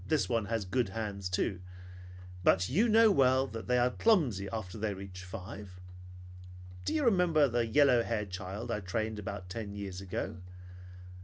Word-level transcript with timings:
Well, 0.03 0.07
this 0.09 0.27
one 0.27 0.45
has 0.45 0.65
good 0.65 0.89
hands 0.89 1.29
too. 1.29 1.59
But 2.43 2.69
you 2.69 2.89
know 2.89 3.11
well 3.11 3.45
that 3.45 3.67
they 3.67 3.77
are 3.77 3.91
clumsy 3.91 4.49
after 4.51 4.79
they 4.79 4.95
reach 4.95 5.23
five. 5.23 5.79
Do 6.85 6.95
you 6.95 7.05
remember 7.05 7.47
the 7.47 7.67
yellow 7.67 8.01
haired 8.01 8.31
child 8.31 8.71
I 8.71 8.79
trained 8.79 9.19
about 9.19 9.47
ten 9.47 9.75
years 9.75 10.01
ago? 10.01 10.37